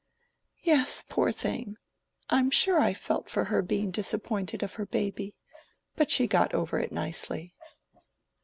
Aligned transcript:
"Yes, 0.63 1.03
poor 1.07 1.31
thing. 1.31 1.77
I'm 2.27 2.49
sure 2.49 2.79
I 2.79 2.91
felt 2.91 3.29
for 3.29 3.43
her 3.43 3.61
being 3.61 3.91
disappointed 3.91 4.63
of 4.63 4.73
her 4.73 4.85
baby; 4.87 5.35
but 5.95 6.09
she 6.09 6.25
got 6.25 6.55
over 6.55 6.79
it 6.79 6.91
nicely." 6.91 7.53